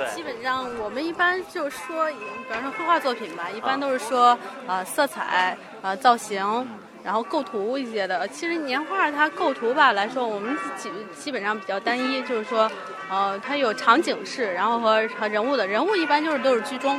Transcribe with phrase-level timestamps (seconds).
[0.00, 6.66] 对，基本上我们一般就说，比方说绘画作品吧，一般都是说呃色彩、呃造型，
[7.04, 8.26] 然后构图一些的。
[8.28, 12.70] 其实年画它构图吧来说，我们基基本上比较单一，就是说
[13.10, 16.98] 呃它有场景式，然后和和人物的，人物一般就是都是居中，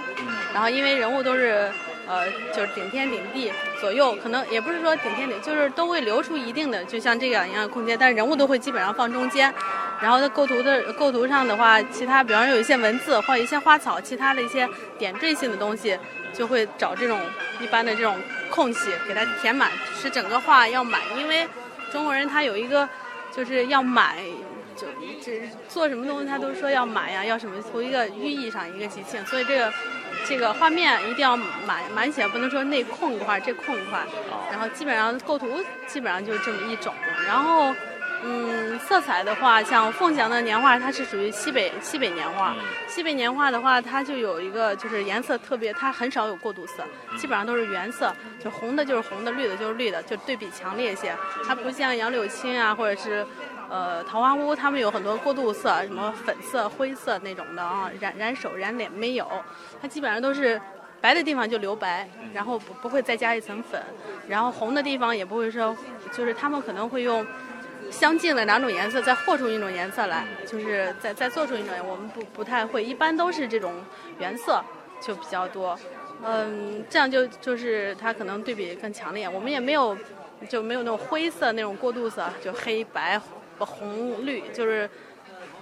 [0.53, 1.71] 然后因为人物都是。
[2.07, 3.49] 呃，就是顶天顶地
[3.79, 9.53] 左右，可能也不是说顶天顶，就是都会留出一定的，就像这样一样的空间，但是人物都会基本上放中间。
[10.01, 14.67] 然后在构图的构图上的话，其他比方说有一些文字或一些花草，其他的一些
[14.97, 15.97] 点缀性的东西，
[16.33, 17.19] 就会找这种
[17.59, 18.17] 一般的这种
[18.49, 20.99] 空隙给它填满，使整个画要满。
[21.17, 21.47] 因为
[21.91, 22.87] 中国人他有一个
[23.31, 24.15] 就是要满，
[24.75, 24.87] 就
[25.21, 29.71] 这做什么东西他都说要满呀，要什么图一个寓意上一个吉庆，所以这个。
[30.27, 34.05] 这个画面一定要满满起来，不能说内空一块这空一块。
[34.51, 36.93] 然后基本上构图基本上就是这么一种。
[37.25, 37.73] 然后，
[38.23, 42.55] 嗯，色彩的话，像凤翔的年画，它是属于西北西北年画。
[42.87, 46.83] 西北年画的话，它就有一个就是颜色特别，它很少有过渡色，
[47.17, 51.15] 基本上都是原色，就红的就是红的，绿的就是绿的，就对比强烈一些。
[51.47, 53.25] 它不像杨柳青啊，或者是。
[53.73, 59.25] 呃，桃花坞他们有很多过渡色，什么粉色、灰色那种的啊，染染手、染脸没有，
[59.81, 60.61] 它基本上都是
[60.99, 63.81] 白的地方就留白，然后不不会再加一层粉，
[64.27, 65.73] 然后红的地方也不会说，
[66.11, 67.25] 就是他们可能会用
[67.91, 73.73] 相近的两种颜色再和出一种颜色来，就是再再做出一种，我们不不太会，一般都是这种
[74.17, 74.63] 原色
[74.99, 75.77] 就比较多，
[76.25, 79.95] 嗯，这样就就是它可能对比更强烈，我们也没有
[80.49, 83.21] 就没有那种灰色那种过渡色，就黑白。
[83.63, 84.89] 红绿就是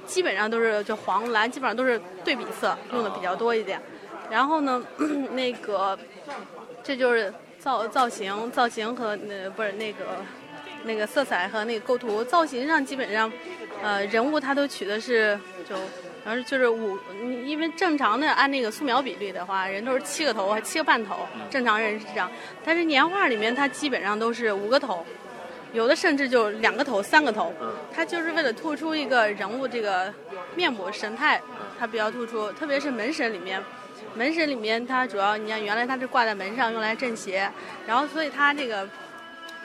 [0.05, 3.77] 基本上都是就黄蓝，基本上都是对比色用的比较多一点。
[4.29, 4.81] 然后呢，
[5.35, 5.99] 那个
[6.81, 10.05] 这就是造造型，造型和那不是那个
[10.83, 12.23] 那个色彩和那个构图。
[12.23, 13.31] 造型上基本上，
[13.81, 15.75] 呃，人物他都取的是就，
[16.25, 16.97] 然后就是五，
[17.45, 22.29] 因为正常的按那个素描比例的话，人都是七个头，七个半头，正常人是这样。
[22.63, 25.05] 但是年画里面，它基本上都是五个头。
[25.71, 27.53] 有的甚至就两个头、三个头，
[27.93, 30.11] 它就是为了突出一个人物这个
[30.55, 31.39] 面部神态，
[31.79, 32.51] 它比较突出。
[32.53, 33.61] 特别是门神里面，
[34.15, 37.47] 门神里面它主要你看原来它是挂在门上用来镇邪，
[37.85, 38.89] 然后所以它这个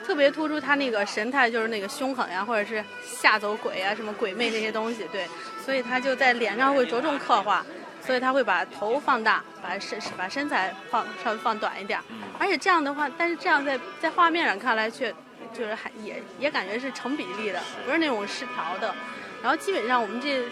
[0.03, 5.05] 特别突出他那个神态，就是那个凶狠呀，或者是吓走鬼啊、什么鬼魅这些东西。
[5.11, 5.27] 对，
[5.63, 7.65] 所以他就在脸上会着重刻画，
[8.01, 11.99] 所以他会把头放大，把身把身材放稍微放短一点。
[12.39, 15.13] 而且这样的话，但是这样在在画面上看来却。
[15.53, 18.93] 就是还也也感觉是成比例的，不是那种失调的。
[19.41, 20.43] 然后基本上我们这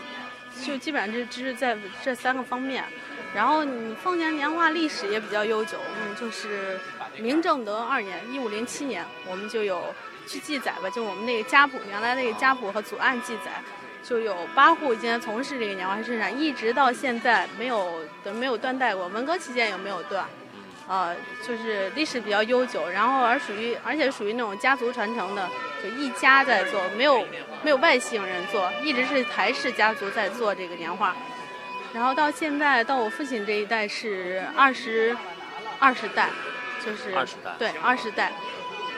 [0.63, 2.85] 就基本上这只是在这三个方面。
[3.35, 6.79] 然后你凤年年画历史也比较悠久，嗯，就是
[7.17, 9.93] 明正德二年一五零七年，我们就有
[10.27, 13.51] 去记载吧，就我们那个家谱原来那个家谱和祖案记载，
[14.03, 18.01] 就有八户今天从事这个年画生产，一直到现在没有
[18.33, 20.25] 没有断代过，文革期间也没有断。
[20.85, 21.15] 呃，
[21.47, 25.49] 就是历史比较悠久，然后而属于，而且属于那种家族传承的，
[25.81, 27.25] 就一家在做，没有
[27.63, 31.15] 没有外姓人做，一直是台氏家族在做这个年画，
[31.93, 35.15] 然后到现在到我父亲这一代是二十
[35.79, 36.29] 二十代，
[36.83, 38.31] 就是二十代，对二十代，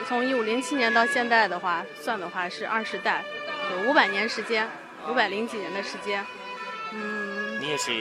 [0.06, 3.22] 从一五零七年到现在的话，算的话是二十代，
[3.72, 4.68] 有五百年时间，
[5.08, 6.24] 五百零几年的时间，
[6.92, 7.60] 嗯。
[7.60, 7.92] 你也是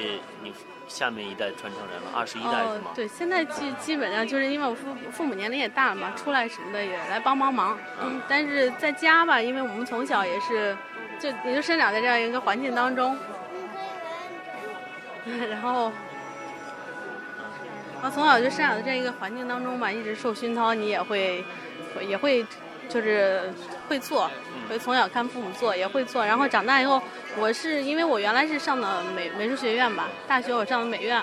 [0.42, 0.54] 你。
[0.88, 2.92] 下面一代传承人了，二十一代是吗？
[2.94, 7.76] 对，现在基基本上就是因为我父父母年龄也大了嘛，出来什么的也来帮帮忙。
[8.04, 8.22] 嗯。
[8.28, 10.78] 但是在家吧，因为我们从小也是，
[11.20, 13.18] 就也就生长在这样一个环境当中。
[15.50, 15.92] 然后，
[18.02, 21.44] 然后从小就生长在这样一个环境当中吧，一直受熏陶，你也会，
[22.08, 22.46] 也会。
[22.88, 23.52] 就是
[23.90, 24.30] 会做，
[24.70, 26.24] 会从小看父母做，也会做。
[26.24, 27.02] 然后长大以后，
[27.36, 31.20] 我是因为我原来是上的美美术学院吧，大学我上的美院，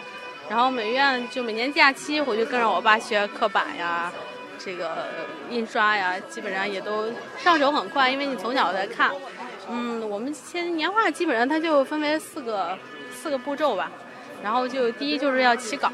[0.50, 4.12] 然后美院就每年假期我就跟着我爸学刻板呀，
[4.58, 5.06] 这个
[5.50, 9.12] 印刷呀，基本上也都上手很快，因为你从小在看。
[9.70, 12.76] 嗯，我们现在年画基本上它就分为四个
[13.12, 13.90] 四个步骤吧，
[14.42, 15.90] 然后就第一就是要起稿。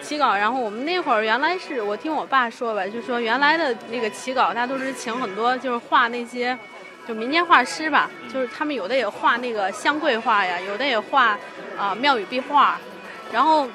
[0.00, 6.56] 起稿，然后我们那会儿原来是我听我爸说吧，就说原来的那个起稿，他都是请很多就是画那些
[7.06, 11.36] 就民间画师吧，就是他们有的也画那个香桂画呀，有的也画
[11.76, 12.78] 啊庙宇壁画，
[13.32, 13.66] 然后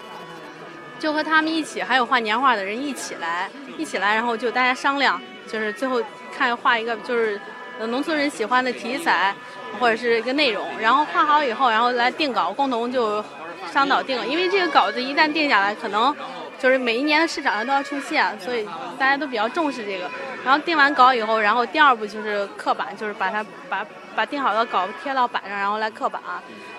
[0.97, 6.01] 就和他们一起，还有画年画的人一起来，一起来，然后就大家商量，就是最后
[6.35, 7.39] 看画一个就是
[7.79, 9.35] 农村人喜欢的题材
[9.79, 13.23] 或者是一个内容，然后画好以后，然后来定稿，共同就。
[13.71, 16.15] 商导定，因为这个稿子一旦定下来，可能
[16.59, 18.63] 就是每一年的市场上都要出现，所以
[18.99, 20.07] 大家都比较重视这个。
[20.45, 23.83] 然后定完稿以后，然后第二步就是刻板，就是把它把
[24.15, 26.21] 把定好的稿贴到板上，然后来刻板，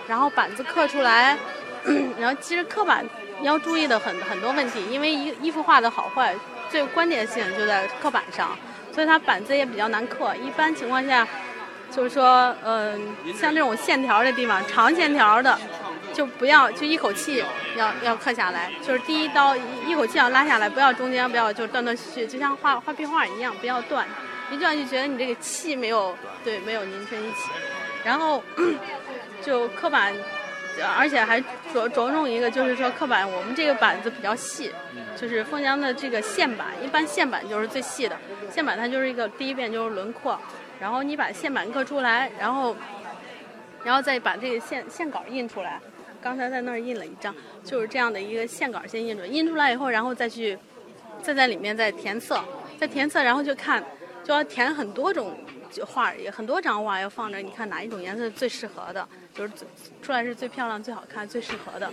[0.06, 1.36] 然后板子刻出来，
[2.16, 3.04] 然后其实刻板
[3.42, 6.32] 要注意的很很多问题，因为衣衣服画的好坏
[6.70, 8.56] 最关键性就在刻板上，
[8.92, 10.32] 所以它板子也比较难刻。
[10.36, 11.26] 一般情况下，
[11.90, 15.58] 就是说，嗯、像这种线条的地方，长线条的。
[16.12, 17.42] 就不要就一口气
[17.76, 24.06] 要要刻下来，就是第一刀一一口气要拉下来，不要中间不要就断断续续，就像画画壁画一样，不要断，
[24.48, 27.50] 一断就觉得你这个气没有对没有凝成一起，
[28.04, 28.40] 然后
[29.42, 30.14] 就刻板，
[30.96, 31.40] 而且还
[31.72, 34.70] 着着重一个就是说刻板，我们这个板子比较细，
[35.20, 38.16] 就是凤翔的这个线板，一般线板就是最细的，
[38.52, 40.38] 线板它就是一个第一遍就是轮廓，
[40.80, 42.76] 然后你把线板刻出来，然后
[43.84, 45.80] 然后再把这个线线稿印出来。
[46.20, 50.58] 刚才在那儿印了一张，就是这样的一个线稿先印出来，印出来以后，然后再去
[51.22, 52.42] 再在里面再填色，
[52.78, 53.84] 再填色，然后就看
[54.22, 55.36] 就要填很多种
[55.82, 59.66] 画，也很多张画要放着，你看哪一种颜色最适合的，就是最
[60.02, 61.90] 出来是最漂亮、最好看、最适合的。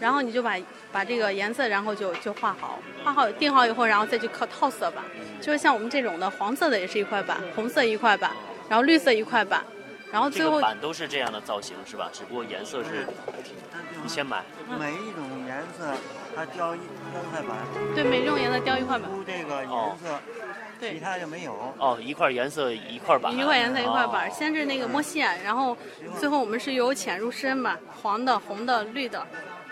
[0.00, 0.56] 然后你就把
[0.92, 5.04] 把这个颜色，然后就就画好，画好定好以后，然后再去刻套色板，
[5.40, 8.32] 就是像我们这种的，黄色的也是一块板，红色一块板，
[8.68, 9.64] 然后绿色一块板，
[10.10, 12.10] 然后最后这个板都是这样的造型是吧？
[12.12, 13.06] 只不过颜色是
[14.02, 14.42] 你先买。
[14.78, 15.94] 每一种颜色
[16.34, 16.80] 它雕一
[17.12, 17.56] 雕一块板，
[17.94, 20.20] 对每一种颜色雕一块板，出这个颜色，
[20.80, 21.00] 其对。
[21.00, 21.52] 他就没有。
[21.78, 23.32] 哦，一块颜色一块板。
[23.36, 25.76] 一块颜色一块板，哦先是那个摸线，然后
[26.18, 29.26] 最后我们是由浅入深嘛，黄的、红的、绿的，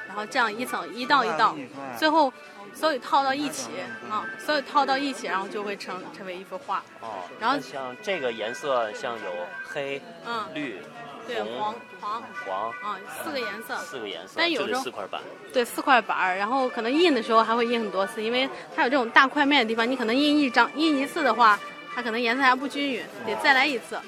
[0.07, 1.57] 然后这样一层一道一道，
[1.99, 2.33] 最后
[2.75, 3.71] 所有套到一起
[4.11, 6.83] 啊，所有套到一起，然后就会成成为一幅画。
[7.01, 9.31] 哦，然后像这个颜色，像有
[9.65, 10.81] 黑、嗯，绿、
[11.27, 12.23] 对，红黄、黄。
[12.47, 12.71] 黄。
[12.93, 15.21] 啊，四个颜色，四个颜色，但有时候四块板。
[15.53, 21.59] 对，四块板儿，然后可能印的时候还会印很多次，因为它有这种大块面的地方，你可能印一张印一次的话，
[21.95, 23.99] 它可能颜色还不均匀，得再来一次，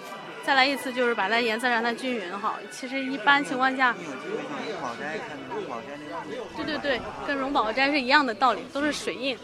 [0.44, 2.58] 再来一次就是把它颜色让它均匀好。
[2.70, 3.94] 其实一般情况下，
[6.56, 9.38] 对对对，跟荣宝斋是一样的道理，都是水印，